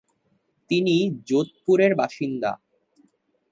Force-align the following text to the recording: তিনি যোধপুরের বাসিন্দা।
তিনি 0.69 0.95
যোধপুরের 1.27 1.91
বাসিন্দা। 1.95 2.51